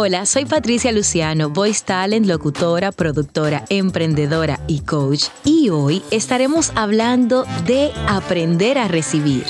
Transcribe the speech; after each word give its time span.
Hola, 0.00 0.26
soy 0.26 0.44
Patricia 0.44 0.92
Luciano, 0.92 1.50
voice 1.50 1.82
talent, 1.84 2.24
locutora, 2.24 2.92
productora, 2.92 3.64
emprendedora 3.68 4.60
y 4.68 4.82
coach. 4.82 5.24
Y 5.42 5.70
hoy 5.70 6.04
estaremos 6.12 6.70
hablando 6.76 7.44
de 7.66 7.90
aprender 8.06 8.78
a 8.78 8.86
recibir. 8.86 9.44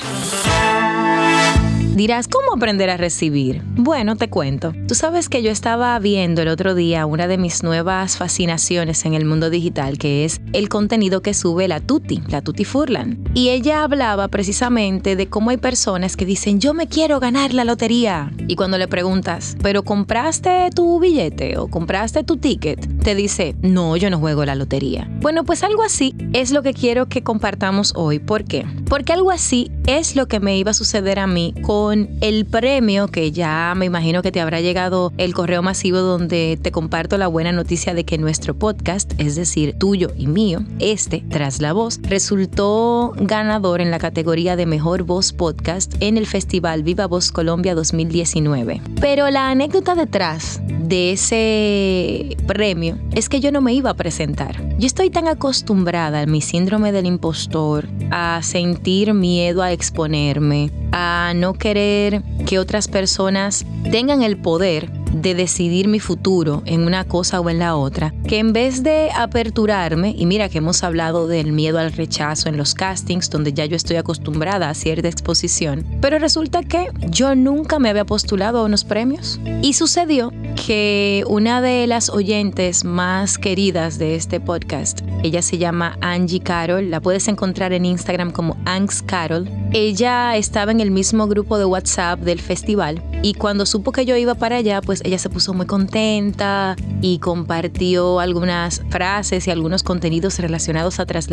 Dirás, 1.99 2.29
¿cómo 2.29 2.53
aprender 2.55 2.89
a 2.89 2.95
recibir? 2.95 3.61
Bueno, 3.75 4.15
te 4.15 4.29
cuento. 4.29 4.73
Tú 4.87 4.95
sabes 4.95 5.27
que 5.27 5.43
yo 5.43 5.51
estaba 5.51 5.99
viendo 5.99 6.41
el 6.41 6.47
otro 6.47 6.73
día 6.73 7.05
una 7.05 7.27
de 7.27 7.37
mis 7.37 7.61
nuevas 7.61 8.15
fascinaciones 8.15 9.03
en 9.03 9.15
el 9.15 9.25
mundo 9.25 9.49
digital, 9.49 9.97
que 9.97 10.23
es 10.23 10.39
el 10.53 10.69
contenido 10.69 11.21
que 11.21 11.33
sube 11.33 11.67
la 11.67 11.81
Tuti, 11.81 12.21
la 12.29 12.41
Tuti 12.41 12.63
Furlan. 12.63 13.21
Y 13.33 13.49
ella 13.49 13.83
hablaba 13.83 14.29
precisamente 14.29 15.17
de 15.17 15.27
cómo 15.27 15.49
hay 15.49 15.57
personas 15.57 16.15
que 16.15 16.25
dicen, 16.25 16.61
yo 16.61 16.73
me 16.73 16.87
quiero 16.87 17.19
ganar 17.19 17.53
la 17.53 17.65
lotería. 17.65 18.31
Y 18.47 18.55
cuando 18.55 18.77
le 18.77 18.87
preguntas, 18.87 19.57
¿pero 19.61 19.83
compraste 19.83 20.69
tu 20.73 21.01
billete 21.01 21.57
o 21.57 21.67
compraste 21.67 22.23
tu 22.23 22.37
ticket? 22.37 22.98
Te 23.03 23.15
dice, 23.15 23.55
no, 23.61 23.95
yo 23.95 24.09
no 24.09 24.19
juego 24.19 24.45
la 24.45 24.55
lotería. 24.55 25.09
Bueno, 25.21 25.43
pues 25.43 25.63
algo 25.63 25.83
así 25.83 26.15
es 26.33 26.51
lo 26.51 26.63
que 26.63 26.73
quiero 26.73 27.07
que 27.07 27.23
compartamos 27.23 27.93
hoy. 27.95 28.19
¿Por 28.19 28.43
qué? 28.43 28.65
Porque 28.89 29.13
algo 29.13 29.31
así 29.31 29.71
es 29.87 30.15
lo 30.15 30.27
que 30.27 30.39
me 30.39 30.57
iba 30.57 30.71
a 30.71 30.73
suceder 30.73 31.19
a 31.19 31.27
mí 31.27 31.53
con 31.61 32.09
el 32.21 32.45
premio 32.45 33.07
que 33.07 33.31
ya 33.31 33.73
me 33.75 33.85
imagino 33.85 34.21
que 34.21 34.31
te 34.31 34.41
habrá 34.41 34.61
llegado 34.61 35.13
el 35.17 35.33
correo 35.33 35.61
masivo 35.61 35.99
donde 35.99 36.59
te 36.61 36.71
comparto 36.71 37.17
la 37.17 37.27
buena 37.27 37.51
noticia 37.51 37.93
de 37.93 38.03
que 38.03 38.17
nuestro 38.17 38.53
podcast, 38.53 39.13
es 39.17 39.35
decir, 39.35 39.75
tuyo 39.79 40.11
y 40.15 40.27
mío, 40.27 40.63
este 40.79 41.23
tras 41.29 41.61
la 41.61 41.73
voz, 41.73 41.99
resultó 42.03 43.13
ganador 43.17 43.81
en 43.81 43.91
la 43.91 43.99
categoría 43.99 44.55
de 44.55 44.65
mejor 44.65 45.03
voz 45.03 45.33
podcast 45.33 45.95
en 45.99 46.17
el 46.17 46.27
Festival 46.27 46.83
Viva 46.83 47.07
Voz 47.07 47.31
Colombia 47.31 47.75
2019. 47.75 48.81
Pero 48.99 49.29
la 49.29 49.49
anécdota 49.49 49.95
detrás 49.95 50.61
de 50.67 51.11
ese 51.11 52.37
premio 52.47 52.88
es 53.13 53.29
que 53.29 53.39
yo 53.39 53.51
no 53.51 53.61
me 53.61 53.73
iba 53.73 53.89
a 53.89 53.95
presentar. 53.95 54.61
Yo 54.77 54.87
estoy 54.87 55.09
tan 55.09 55.27
acostumbrada 55.27 56.21
a 56.21 56.25
mi 56.25 56.41
síndrome 56.41 56.91
del 56.91 57.05
impostor, 57.05 57.87
a 58.11 58.41
sentir 58.43 59.13
miedo 59.13 59.61
a 59.61 59.71
exponerme, 59.71 60.71
a 60.91 61.33
no 61.35 61.53
querer 61.53 62.23
que 62.45 62.59
otras 62.59 62.87
personas 62.87 63.65
tengan 63.91 64.21
el 64.23 64.37
poder 64.37 64.89
de 65.13 65.35
decidir 65.35 65.87
mi 65.87 65.99
futuro 65.99 66.63
en 66.65 66.85
una 66.85 67.03
cosa 67.03 67.39
o 67.39 67.49
en 67.49 67.59
la 67.59 67.75
otra, 67.75 68.13
que 68.27 68.39
en 68.39 68.53
vez 68.53 68.83
de 68.83 69.09
aperturarme, 69.15 70.13
y 70.17 70.25
mira 70.25 70.49
que 70.49 70.59
hemos 70.59 70.83
hablado 70.83 71.27
del 71.27 71.51
miedo 71.51 71.79
al 71.79 71.91
rechazo 71.91 72.49
en 72.49 72.57
los 72.57 72.73
castings, 72.73 73.29
donde 73.29 73.53
ya 73.53 73.65
yo 73.65 73.75
estoy 73.75 73.97
acostumbrada 73.97 74.69
a 74.69 74.73
cierta 74.73 75.07
exposición, 75.07 75.85
pero 76.01 76.19
resulta 76.19 76.63
que 76.63 76.87
yo 77.09 77.35
nunca 77.35 77.79
me 77.79 77.89
había 77.89 78.05
postulado 78.05 78.59
a 78.59 78.63
unos 78.63 78.83
premios. 78.83 79.39
Y 79.61 79.73
sucedió 79.73 80.31
que 80.55 81.23
una 81.27 81.61
de 81.61 81.87
las 81.87 82.09
oyentes 82.09 82.83
más 82.83 83.37
queridas 83.37 83.97
de 83.97 84.15
este 84.15 84.39
podcast, 84.39 85.01
ella 85.23 85.41
se 85.41 85.57
llama 85.57 85.97
Angie 86.01 86.41
Carol, 86.41 86.89
la 86.89 87.01
puedes 87.01 87.27
encontrar 87.27 87.73
en 87.73 87.85
Instagram 87.85 88.31
como 88.31 88.57
Angs 88.65 89.01
Carol. 89.01 89.49
Ella 89.71 90.35
estaba 90.37 90.71
en 90.71 90.79
el 90.79 90.91
mismo 90.91 91.27
grupo 91.27 91.57
de 91.57 91.65
WhatsApp 91.65 92.19
del 92.19 92.39
festival 92.39 93.01
y 93.21 93.33
cuando 93.33 93.65
supo 93.65 93.91
que 93.91 94.05
yo 94.05 94.15
iba 94.15 94.35
para 94.35 94.57
allá, 94.57 94.81
pues 94.81 95.01
ella 95.03 95.19
se 95.19 95.29
puso 95.29 95.53
muy 95.53 95.65
contenta 95.65 96.75
y 97.01 97.19
compartió 97.19 98.19
algunas 98.19 98.81
frases 98.89 99.47
y 99.47 99.51
algunos 99.51 99.83
contenidos 99.83 100.39
relacionados 100.39 100.99
a 100.99 101.05
Tras. 101.05 101.27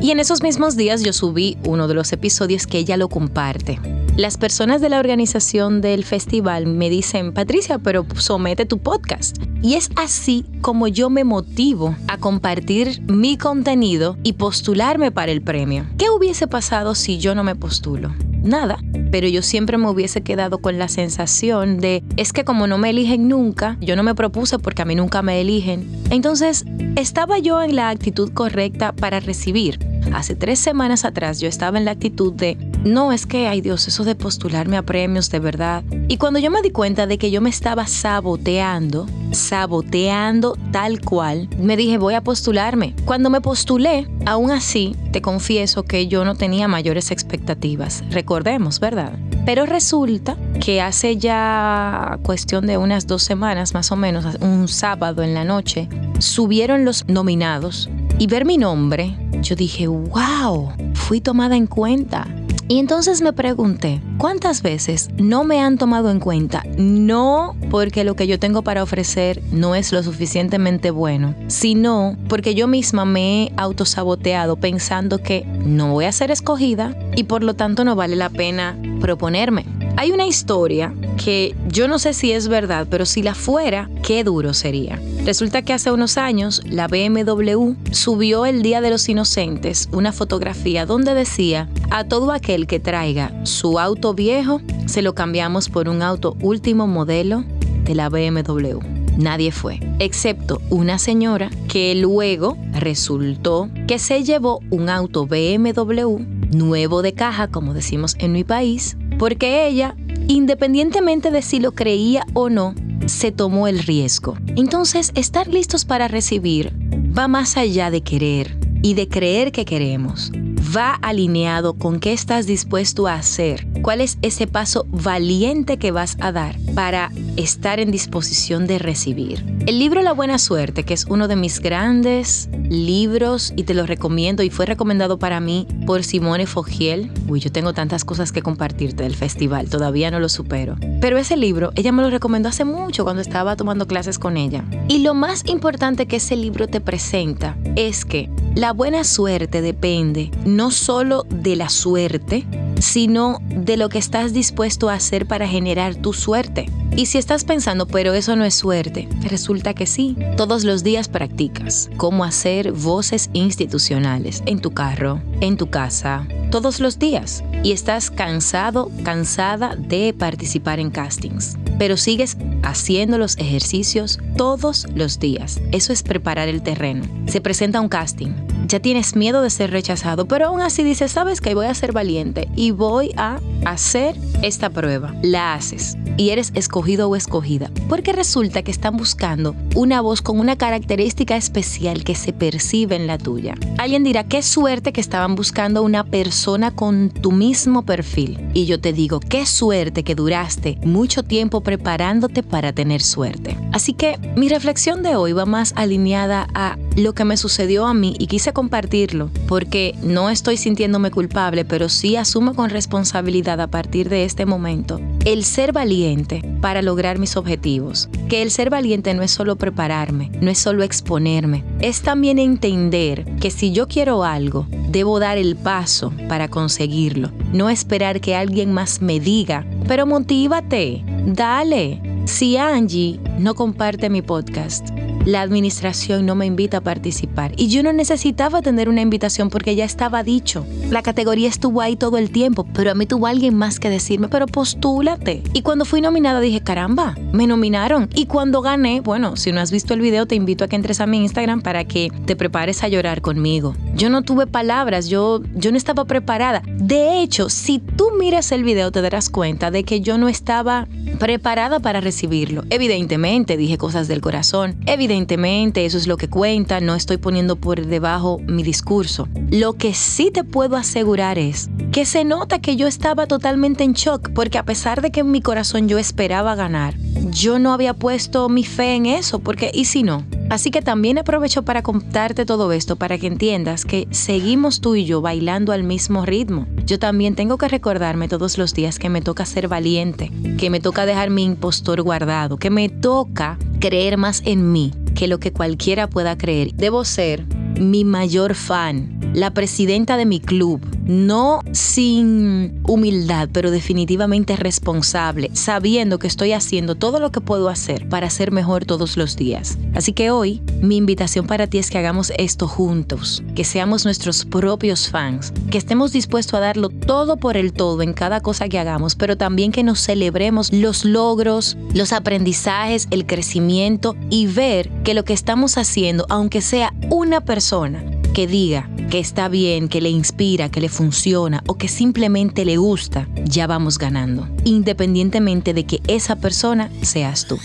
Y 0.00 0.10
en 0.10 0.20
esos 0.20 0.42
mismos 0.42 0.76
días 0.76 1.02
yo 1.02 1.12
subí 1.12 1.56
uno 1.64 1.88
de 1.88 1.94
los 1.94 2.12
episodios 2.12 2.66
que 2.66 2.78
ella 2.78 2.96
lo 2.96 3.08
comparte. 3.08 3.80
Las 4.16 4.36
personas 4.36 4.80
de 4.80 4.88
la 4.88 4.98
organización 4.98 5.80
del 5.80 6.04
festival 6.04 6.66
me 6.66 6.90
dicen, 6.90 7.32
Patricia, 7.32 7.78
pero 7.78 8.04
somete 8.16 8.66
tu 8.66 8.78
podcast. 8.78 9.38
Y 9.62 9.74
es 9.74 9.90
así 9.96 10.44
como 10.60 10.88
yo 10.88 11.08
me 11.08 11.24
motivo 11.24 11.96
a 12.08 12.18
compartir 12.18 13.00
mi 13.02 13.36
contenido 13.38 14.16
y 14.22 14.34
postularme 14.34 15.10
para 15.10 15.32
el 15.32 15.40
premio. 15.40 15.86
¿Qué 15.98 16.10
hubiese 16.10 16.48
pasado 16.48 16.94
si 16.94 17.18
yo 17.18 17.34
no 17.34 17.44
me 17.44 17.54
postulo? 17.54 18.12
Nada, 18.42 18.78
pero 19.10 19.28
yo 19.28 19.42
siempre 19.42 19.78
me 19.78 19.88
hubiese 19.88 20.22
quedado 20.22 20.58
con 20.58 20.78
la 20.78 20.88
sensación 20.88 21.78
de, 21.78 22.02
es 22.16 22.32
que 22.32 22.44
como 22.44 22.66
no 22.66 22.78
me 22.78 22.90
eligen 22.90 23.28
nunca, 23.28 23.76
yo 23.80 23.96
no 23.96 24.02
me 24.02 24.14
propuse 24.14 24.58
porque 24.58 24.82
a 24.82 24.84
mí 24.84 24.94
nunca 24.94 25.22
me 25.22 25.40
eligen. 25.40 25.88
Entonces, 26.10 26.64
estaba 26.96 27.38
yo 27.38 27.62
en 27.62 27.76
la 27.76 27.90
actitud 27.90 28.32
correcta 28.32 28.92
para 28.92 29.20
recibir. 29.20 29.78
Hace 30.12 30.34
tres 30.34 30.58
semanas 30.58 31.04
atrás 31.04 31.40
yo 31.40 31.48
estaba 31.48 31.78
en 31.78 31.84
la 31.84 31.90
actitud 31.92 32.32
de, 32.32 32.56
no, 32.84 33.12
es 33.12 33.26
que, 33.26 33.48
ay 33.48 33.60
Dios, 33.60 33.88
eso 33.88 34.04
de 34.04 34.14
postularme 34.14 34.76
a 34.76 34.82
premios 34.82 35.30
de 35.30 35.40
verdad. 35.40 35.82
Y 36.08 36.16
cuando 36.16 36.38
yo 36.38 36.50
me 36.50 36.62
di 36.62 36.70
cuenta 36.70 37.06
de 37.06 37.18
que 37.18 37.30
yo 37.30 37.40
me 37.40 37.50
estaba 37.50 37.86
saboteando, 37.86 39.06
saboteando 39.32 40.56
tal 40.70 41.00
cual, 41.00 41.48
me 41.58 41.76
dije, 41.76 41.98
voy 41.98 42.14
a 42.14 42.22
postularme. 42.22 42.94
Cuando 43.04 43.30
me 43.30 43.40
postulé, 43.40 44.08
aún 44.26 44.50
así, 44.50 44.94
te 45.12 45.20
confieso 45.20 45.82
que 45.82 46.06
yo 46.06 46.24
no 46.24 46.36
tenía 46.36 46.68
mayores 46.68 47.10
expectativas. 47.10 48.04
Recordemos, 48.10 48.80
¿verdad? 48.80 49.12
Pero 49.44 49.66
resulta 49.66 50.36
que 50.60 50.80
hace 50.80 51.16
ya 51.16 52.18
cuestión 52.22 52.66
de 52.66 52.76
unas 52.76 53.06
dos 53.06 53.22
semanas 53.22 53.74
más 53.74 53.90
o 53.90 53.96
menos, 53.96 54.24
un 54.40 54.68
sábado 54.68 55.22
en 55.22 55.34
la 55.34 55.44
noche, 55.44 55.88
subieron 56.18 56.84
los 56.84 57.06
nominados 57.08 57.88
y 58.18 58.26
ver 58.26 58.44
mi 58.44 58.58
nombre, 58.58 59.16
yo 59.42 59.56
dije, 59.56 59.86
wow, 59.86 60.72
fui 60.94 61.20
tomada 61.20 61.56
en 61.56 61.66
cuenta. 61.66 62.26
Y 62.70 62.78
entonces 62.78 63.22
me 63.22 63.32
pregunté, 63.32 64.02
¿cuántas 64.18 64.60
veces 64.60 65.08
no 65.16 65.42
me 65.42 65.58
han 65.62 65.78
tomado 65.78 66.10
en 66.10 66.20
cuenta? 66.20 66.62
No 66.76 67.56
porque 67.70 68.04
lo 68.04 68.14
que 68.14 68.26
yo 68.26 68.38
tengo 68.38 68.60
para 68.60 68.82
ofrecer 68.82 69.42
no 69.52 69.74
es 69.74 69.90
lo 69.90 70.02
suficientemente 70.02 70.90
bueno, 70.90 71.34
sino 71.46 72.18
porque 72.28 72.54
yo 72.54 72.66
misma 72.66 73.06
me 73.06 73.44
he 73.44 73.52
autosaboteado 73.56 74.56
pensando 74.56 75.16
que 75.22 75.46
no 75.64 75.92
voy 75.92 76.04
a 76.04 76.12
ser 76.12 76.30
escogida 76.30 76.94
y 77.16 77.24
por 77.24 77.42
lo 77.42 77.54
tanto 77.54 77.84
no 77.84 77.96
vale 77.96 78.16
la 78.16 78.28
pena 78.28 78.76
proponerme. 79.00 79.64
Hay 79.96 80.10
una 80.10 80.26
historia 80.26 80.92
que 81.24 81.56
yo 81.68 81.88
no 81.88 81.98
sé 81.98 82.12
si 82.12 82.32
es 82.32 82.48
verdad, 82.48 82.86
pero 82.90 83.06
si 83.06 83.22
la 83.22 83.34
fuera, 83.34 83.88
qué 84.02 84.24
duro 84.24 84.52
sería. 84.52 85.00
Resulta 85.28 85.60
que 85.60 85.74
hace 85.74 85.92
unos 85.92 86.16
años 86.16 86.62
la 86.64 86.88
BMW 86.88 87.74
subió 87.90 88.46
el 88.46 88.62
Día 88.62 88.80
de 88.80 88.88
los 88.88 89.06
Inocentes 89.10 89.90
una 89.92 90.10
fotografía 90.10 90.86
donde 90.86 91.12
decía, 91.12 91.68
a 91.90 92.04
todo 92.04 92.32
aquel 92.32 92.66
que 92.66 92.80
traiga 92.80 93.38
su 93.44 93.78
auto 93.78 94.14
viejo, 94.14 94.62
se 94.86 95.02
lo 95.02 95.14
cambiamos 95.14 95.68
por 95.68 95.90
un 95.90 96.00
auto 96.00 96.34
último 96.40 96.86
modelo 96.86 97.44
de 97.84 97.94
la 97.94 98.08
BMW. 98.08 98.78
Nadie 99.18 99.52
fue, 99.52 99.80
excepto 99.98 100.62
una 100.70 100.98
señora 100.98 101.50
que 101.68 101.94
luego 101.94 102.56
resultó 102.72 103.68
que 103.86 103.98
se 103.98 104.24
llevó 104.24 104.60
un 104.70 104.88
auto 104.88 105.26
BMW 105.26 106.20
nuevo 106.52 107.02
de 107.02 107.12
caja, 107.12 107.48
como 107.48 107.74
decimos 107.74 108.16
en 108.18 108.32
mi 108.32 108.44
país, 108.44 108.96
porque 109.18 109.66
ella, 109.66 109.94
independientemente 110.26 111.30
de 111.30 111.42
si 111.42 111.60
lo 111.60 111.72
creía 111.72 112.24
o 112.32 112.48
no, 112.48 112.74
se 113.06 113.32
tomó 113.32 113.68
el 113.68 113.80
riesgo. 113.80 114.36
Entonces, 114.56 115.12
estar 115.14 115.48
listos 115.48 115.84
para 115.84 116.08
recibir 116.08 116.72
va 117.16 117.28
más 117.28 117.56
allá 117.56 117.90
de 117.90 118.02
querer 118.02 118.58
y 118.82 118.94
de 118.94 119.08
creer 119.08 119.52
que 119.52 119.64
queremos. 119.64 120.30
Va 120.78 120.94
alineado 120.94 121.74
con 121.74 121.98
qué 121.98 122.12
estás 122.12 122.46
dispuesto 122.46 123.08
a 123.08 123.14
hacer, 123.14 123.66
cuál 123.82 124.00
es 124.00 124.16
ese 124.22 124.46
paso 124.46 124.86
valiente 124.92 125.76
que 125.76 125.90
vas 125.90 126.16
a 126.20 126.30
dar 126.30 126.54
para 126.76 127.10
estar 127.36 127.80
en 127.80 127.90
disposición 127.90 128.68
de 128.68 128.78
recibir. 128.78 129.44
El 129.66 129.80
libro 129.80 130.02
La 130.02 130.12
Buena 130.12 130.38
Suerte, 130.38 130.84
que 130.84 130.94
es 130.94 131.04
uno 131.06 131.26
de 131.26 131.34
mis 131.34 131.58
grandes 131.58 132.48
libros 132.70 133.52
y 133.56 133.64
te 133.64 133.74
lo 133.74 133.86
recomiendo 133.86 134.44
y 134.44 134.50
fue 134.50 134.66
recomendado 134.66 135.18
para 135.18 135.40
mí 135.40 135.66
por 135.84 136.04
Simone 136.04 136.46
Fogiel. 136.46 137.10
Uy, 137.26 137.40
yo 137.40 137.50
tengo 137.50 137.72
tantas 137.72 138.04
cosas 138.04 138.30
que 138.30 138.42
compartirte 138.42 139.02
del 139.02 139.16
festival, 139.16 139.68
todavía 139.68 140.12
no 140.12 140.20
lo 140.20 140.28
supero. 140.28 140.76
Pero 141.00 141.18
ese 141.18 141.36
libro, 141.36 141.72
ella 141.74 141.90
me 141.90 142.02
lo 142.02 142.10
recomendó 142.10 142.50
hace 142.50 142.64
mucho 142.64 143.02
cuando 143.02 143.20
estaba 143.20 143.56
tomando 143.56 143.88
clases 143.88 144.20
con 144.20 144.36
ella. 144.36 144.64
Y 144.86 144.98
lo 144.98 145.14
más 145.14 145.44
importante 145.46 146.06
que 146.06 146.16
ese 146.16 146.36
libro 146.36 146.68
te 146.68 146.80
presenta 146.80 147.56
es 147.74 148.04
que 148.04 148.30
la 148.58 148.72
buena 148.72 149.04
suerte 149.04 149.62
depende 149.62 150.32
no 150.44 150.72
solo 150.72 151.24
de 151.30 151.54
la 151.54 151.68
suerte, 151.68 152.44
sino 152.80 153.38
de 153.48 153.76
lo 153.76 153.88
que 153.88 153.98
estás 153.98 154.32
dispuesto 154.32 154.90
a 154.90 154.94
hacer 154.94 155.26
para 155.26 155.46
generar 155.46 155.94
tu 155.94 156.12
suerte. 156.12 156.66
Y 156.96 157.06
si 157.06 157.18
estás 157.18 157.44
pensando, 157.44 157.86
pero 157.86 158.14
eso 158.14 158.34
no 158.34 158.44
es 158.44 158.54
suerte, 158.54 159.08
resulta 159.22 159.74
que 159.74 159.86
sí. 159.86 160.16
Todos 160.36 160.64
los 160.64 160.82
días 160.82 161.08
practicas 161.08 161.88
cómo 161.96 162.24
hacer 162.24 162.72
voces 162.72 163.30
institucionales 163.32 164.42
en 164.46 164.58
tu 164.58 164.72
carro, 164.72 165.22
en 165.40 165.56
tu 165.56 165.70
casa, 165.70 166.26
todos 166.50 166.80
los 166.80 166.98
días. 166.98 167.44
Y 167.62 167.70
estás 167.70 168.10
cansado, 168.10 168.90
cansada 169.04 169.76
de 169.76 170.12
participar 170.12 170.80
en 170.80 170.90
castings. 170.90 171.56
Pero 171.78 171.96
sigues 171.96 172.36
haciendo 172.64 173.18
los 173.18 173.38
ejercicios 173.38 174.18
todos 174.36 174.88
los 174.96 175.20
días. 175.20 175.60
Eso 175.70 175.92
es 175.92 176.02
preparar 176.02 176.48
el 176.48 176.62
terreno. 176.62 177.04
Se 177.26 177.40
presenta 177.40 177.80
un 177.80 177.88
casting. 177.88 178.47
Ya 178.68 178.80
tienes 178.80 179.16
miedo 179.16 179.40
de 179.40 179.48
ser 179.48 179.70
rechazado, 179.70 180.28
pero 180.28 180.48
aún 180.48 180.60
así 180.60 180.82
dices, 180.82 181.10
sabes 181.10 181.40
que 181.40 181.54
voy 181.54 181.64
a 181.64 181.74
ser 181.74 181.92
valiente 181.92 182.48
y 182.54 182.70
voy 182.70 183.12
a 183.16 183.40
hacer 183.64 184.14
esta 184.42 184.68
prueba. 184.68 185.14
La 185.22 185.54
haces 185.54 185.96
y 186.18 186.30
eres 186.30 186.50
escogido 186.54 187.08
o 187.08 187.16
escogida, 187.16 187.70
porque 187.88 188.12
resulta 188.12 188.62
que 188.62 188.70
están 188.70 188.98
buscando 188.98 189.54
una 189.74 190.02
voz 190.02 190.20
con 190.20 190.38
una 190.38 190.56
característica 190.56 191.36
especial 191.36 192.04
que 192.04 192.14
se 192.14 192.34
percibe 192.34 192.96
en 192.96 193.06
la 193.06 193.16
tuya. 193.16 193.54
Alguien 193.78 194.04
dirá, 194.04 194.24
qué 194.24 194.42
suerte 194.42 194.92
que 194.92 195.00
estaban 195.00 195.36
buscando 195.36 195.82
una 195.82 196.04
persona 196.04 196.72
con 196.72 197.10
tu 197.10 197.32
mismo 197.32 197.82
perfil. 197.82 198.50
Y 198.52 198.66
yo 198.66 198.80
te 198.80 198.92
digo, 198.92 199.20
qué 199.20 199.46
suerte 199.46 200.02
que 200.02 200.16
duraste 200.16 200.78
mucho 200.82 201.22
tiempo 201.22 201.62
preparándote 201.62 202.42
para 202.42 202.72
tener 202.72 203.00
suerte. 203.00 203.56
Así 203.72 203.92
que 203.92 204.18
mi 204.36 204.48
reflexión 204.48 205.02
de 205.02 205.14
hoy 205.14 205.32
va 205.32 205.46
más 205.46 205.72
alineada 205.76 206.48
a 206.54 206.76
lo 206.96 207.14
que 207.14 207.24
me 207.24 207.36
sucedió 207.36 207.86
a 207.86 207.94
mí 207.94 208.16
y 208.18 208.26
quise 208.26 208.52
compartirlo 208.52 209.30
porque 209.46 209.94
no 210.02 210.30
estoy 210.30 210.56
sintiéndome 210.56 211.12
culpable, 211.12 211.64
pero 211.64 211.88
sí 211.88 212.16
asumo 212.16 212.54
con 212.54 212.70
responsabilidad 212.70 213.60
a 213.60 213.68
partir 213.68 214.08
de 214.08 214.24
este 214.24 214.44
momento 214.44 215.00
el 215.24 215.44
ser 215.44 215.72
valiente 215.72 216.42
para 216.60 216.82
lograr 216.82 217.18
mis 217.18 217.36
objetivos. 217.36 218.08
Que 218.28 218.42
el 218.42 218.50
ser 218.50 218.70
valiente 218.70 219.14
no 219.14 219.22
es 219.22 219.30
solo 219.30 219.56
prepararme, 219.56 220.30
no 220.40 220.50
es 220.50 220.58
solo 220.58 220.82
exponerme, 220.82 221.64
es 221.80 222.02
también 222.02 222.38
entender 222.38 223.24
que 223.40 223.50
si 223.50 223.72
yo 223.72 223.88
quiero 223.88 224.24
algo, 224.24 224.66
debo 224.88 225.18
dar 225.18 225.38
el 225.38 225.56
paso 225.56 226.12
para 226.28 226.48
conseguirlo, 226.48 227.30
no 227.52 227.70
esperar 227.70 228.20
que 228.20 228.34
alguien 228.34 228.72
más 228.72 229.00
me 229.00 229.20
diga, 229.20 229.66
pero 229.86 230.06
motívate, 230.06 231.04
dale. 231.26 232.00
Si 232.26 232.58
Angie 232.58 233.18
no 233.38 233.54
comparte 233.54 234.10
mi 234.10 234.20
podcast, 234.20 234.90
la 235.24 235.42
administración 235.42 236.26
no 236.26 236.34
me 236.34 236.46
invita 236.46 236.78
a 236.78 236.80
participar. 236.80 237.52
Y 237.56 237.68
yo 237.68 237.82
no 237.82 237.92
necesitaba 237.92 238.62
tener 238.62 238.88
una 238.88 239.00
invitación 239.00 239.50
porque 239.50 239.74
ya 239.74 239.84
estaba 239.84 240.22
dicho. 240.22 240.66
La 240.90 241.02
categoría 241.02 241.48
estuvo 241.48 241.80
ahí 241.80 241.96
todo 241.96 242.18
el 242.18 242.30
tiempo, 242.30 242.66
pero 242.72 242.90
a 242.90 242.94
mí 242.94 243.06
tuvo 243.06 243.26
alguien 243.26 243.54
más 243.54 243.78
que 243.78 243.90
decirme, 243.90 244.28
pero 244.28 244.46
postúlate. 244.46 245.42
Y 245.52 245.62
cuando 245.62 245.84
fui 245.84 246.00
nominada 246.00 246.40
dije, 246.40 246.60
caramba, 246.60 247.16
me 247.32 247.46
nominaron. 247.46 248.08
Y 248.14 248.26
cuando 248.26 248.62
gané, 248.62 249.00
bueno, 249.00 249.36
si 249.36 249.52
no 249.52 249.60
has 249.60 249.70
visto 249.70 249.94
el 249.94 250.00
video, 250.00 250.26
te 250.26 250.34
invito 250.34 250.64
a 250.64 250.68
que 250.68 250.76
entres 250.76 251.00
a 251.00 251.06
mi 251.06 251.18
Instagram 251.18 251.62
para 251.62 251.84
que 251.84 252.10
te 252.26 252.36
prepares 252.36 252.82
a 252.82 252.88
llorar 252.88 253.20
conmigo. 253.20 253.74
Yo 253.94 254.10
no 254.10 254.22
tuve 254.22 254.46
palabras, 254.46 255.08
yo, 255.08 255.42
yo 255.54 255.70
no 255.70 255.76
estaba 255.76 256.04
preparada. 256.04 256.62
De 256.66 257.20
hecho, 257.20 257.48
si 257.48 257.78
tú 257.78 258.10
miras 258.18 258.52
el 258.52 258.64
video 258.64 258.90
te 258.92 259.02
darás 259.02 259.30
cuenta 259.30 259.70
de 259.70 259.84
que 259.84 260.00
yo 260.00 260.18
no 260.18 260.28
estaba 260.28 260.86
preparada 261.18 261.80
para 261.80 262.00
recibirlo. 262.00 262.64
Evidentemente 262.70 263.56
dije 263.56 263.78
cosas 263.78 264.08
del 264.08 264.20
corazón, 264.20 264.76
evidentemente 264.86 265.84
eso 265.84 265.98
es 265.98 266.06
lo 266.06 266.16
que 266.16 266.28
cuenta, 266.28 266.80
no 266.80 266.94
estoy 266.94 267.16
poniendo 267.16 267.56
por 267.56 267.84
debajo 267.84 268.40
mi 268.46 268.62
discurso. 268.62 269.28
Lo 269.50 269.74
que 269.74 269.94
sí 269.94 270.30
te 270.32 270.44
puedo 270.44 270.76
asegurar 270.76 271.38
es 271.38 271.68
que 271.92 272.04
se 272.04 272.24
nota 272.24 272.60
que 272.60 272.76
yo 272.76 272.86
estaba 272.86 273.26
totalmente 273.26 273.84
en 273.84 273.92
shock, 273.92 274.30
porque 274.34 274.58
a 274.58 274.64
pesar 274.64 275.02
de 275.02 275.10
que 275.10 275.20
en 275.20 275.30
mi 275.30 275.42
corazón 275.42 275.88
yo 275.88 275.98
esperaba 275.98 276.54
ganar, 276.54 276.94
yo 277.30 277.58
no 277.58 277.72
había 277.72 277.94
puesto 277.94 278.48
mi 278.48 278.64
fe 278.64 278.94
en 278.94 279.06
eso, 279.06 279.40
porque 279.40 279.70
¿y 279.74 279.86
si 279.86 280.02
no? 280.02 280.24
Así 280.50 280.70
que 280.70 280.80
también 280.80 281.18
aprovecho 281.18 281.62
para 281.62 281.82
contarte 281.82 282.46
todo 282.46 282.72
esto 282.72 282.96
para 282.96 283.18
que 283.18 283.26
entiendas 283.26 283.84
que 283.84 284.08
seguimos 284.10 284.80
tú 284.80 284.94
y 284.94 285.04
yo 285.04 285.20
bailando 285.20 285.72
al 285.72 285.82
mismo 285.82 286.24
ritmo. 286.24 286.66
Yo 286.86 286.98
también 286.98 287.34
tengo 287.34 287.58
que 287.58 287.68
recordarme 287.68 288.28
todos 288.28 288.56
los 288.56 288.72
días 288.72 288.98
que 288.98 289.10
me 289.10 289.20
toca 289.20 289.44
ser 289.44 289.68
valiente, 289.68 290.32
que 290.56 290.70
me 290.70 290.80
toca 290.80 291.04
dejar 291.04 291.28
mi 291.28 291.44
impostor 291.44 292.00
guardado, 292.02 292.56
que 292.56 292.70
me 292.70 292.88
toca 292.88 293.58
creer 293.78 294.16
más 294.16 294.42
en 294.46 294.72
mí 294.72 294.92
que 295.14 295.28
lo 295.28 295.38
que 295.38 295.52
cualquiera 295.52 296.08
pueda 296.08 296.38
creer. 296.38 296.72
Debo 296.74 297.04
ser 297.04 297.44
mi 297.78 298.04
mayor 298.04 298.54
fan, 298.54 299.18
la 299.34 299.52
presidenta 299.52 300.16
de 300.16 300.26
mi 300.26 300.40
club, 300.40 300.80
no 301.08 301.60
sin 301.72 302.80
humildad, 302.86 303.48
pero 303.52 303.70
definitivamente 303.70 304.54
responsable, 304.54 305.50
sabiendo 305.54 306.18
que 306.18 306.26
estoy 306.26 306.52
haciendo 306.52 306.94
todo 306.94 307.18
lo 307.18 307.32
que 307.32 307.40
puedo 307.40 307.68
hacer 307.68 308.08
para 308.08 308.30
ser 308.30 308.52
mejor 308.52 308.84
todos 308.84 309.16
los 309.16 309.36
días. 309.36 309.78
Así 309.94 310.12
que 310.12 310.30
hoy 310.30 310.62
mi 310.80 310.96
invitación 310.96 311.46
para 311.46 311.66
ti 311.66 311.78
es 311.78 311.90
que 311.90 311.98
hagamos 311.98 312.32
esto 312.36 312.68
juntos, 312.68 313.42
que 313.56 313.64
seamos 313.64 314.04
nuestros 314.04 314.44
propios 314.44 315.08
fans, 315.08 315.52
que 315.70 315.78
estemos 315.78 316.12
dispuestos 316.12 316.54
a 316.54 316.60
darlo 316.60 316.90
todo 316.90 317.38
por 317.38 317.56
el 317.56 317.72
todo 317.72 318.02
en 318.02 318.12
cada 318.12 318.40
cosa 318.40 318.68
que 318.68 318.78
hagamos, 318.78 319.16
pero 319.16 319.36
también 319.36 319.72
que 319.72 319.82
nos 319.82 320.00
celebremos 320.00 320.72
los 320.72 321.04
logros, 321.04 321.76
los 321.94 322.12
aprendizajes, 322.12 323.08
el 323.10 323.26
crecimiento 323.26 324.14
y 324.28 324.46
ver 324.46 324.90
que 325.04 325.14
lo 325.14 325.24
que 325.24 325.32
estamos 325.32 325.78
haciendo, 325.78 326.26
aunque 326.28 326.60
sea 326.60 326.92
una 327.10 327.40
persona, 327.40 328.04
que 328.34 328.46
diga 328.46 328.88
que 329.10 329.18
está 329.18 329.48
bien, 329.48 329.88
que 329.88 330.00
le 330.00 330.10
inspira, 330.10 330.70
que 330.70 330.80
le 330.80 330.88
funciona 330.88 331.62
o 331.66 331.78
que 331.78 331.88
simplemente 331.88 332.64
le 332.64 332.76
gusta, 332.76 333.28
ya 333.44 333.66
vamos 333.66 333.98
ganando, 333.98 334.48
independientemente 334.64 335.74
de 335.74 335.84
que 335.84 336.00
esa 336.06 336.36
persona 336.36 336.90
seas 337.02 337.46
tú. 337.46 337.58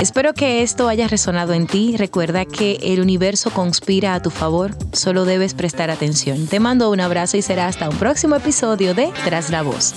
Espero 0.00 0.34
que 0.34 0.62
esto 0.62 0.88
haya 0.88 1.06
resonado 1.06 1.52
en 1.52 1.66
ti. 1.66 1.96
Recuerda 1.96 2.44
que 2.44 2.78
el 2.82 3.00
universo 3.00 3.50
conspira 3.50 4.14
a 4.14 4.22
tu 4.22 4.30
favor, 4.30 4.76
solo 4.92 5.24
debes 5.24 5.54
prestar 5.54 5.90
atención. 5.90 6.46
Te 6.46 6.60
mando 6.60 6.90
un 6.90 7.00
abrazo 7.00 7.36
y 7.36 7.42
será 7.42 7.68
hasta 7.68 7.88
un 7.88 7.96
próximo 7.96 8.36
episodio 8.36 8.94
de 8.94 9.12
Tras 9.24 9.50
la 9.50 9.62
Voz. 9.62 9.94